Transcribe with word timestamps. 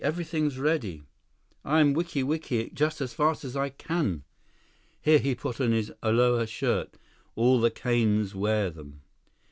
Everything's 0.03 0.57
ready." 0.57 1.03
"I'm 1.63 1.93
wikiwiki 1.93 2.69
ing 2.69 2.71
just 2.73 3.01
as 3.01 3.13
fast 3.13 3.45
as 3.45 3.55
I 3.55 3.69
can." 3.69 4.23
"Here, 4.99 5.35
put 5.35 5.61
on 5.61 5.69
this 5.69 5.91
aloha 6.01 6.45
shirt—all 6.45 7.59
the 7.59 7.69
kanes 7.69 8.33
wear 8.33 8.71
them. 8.71 9.01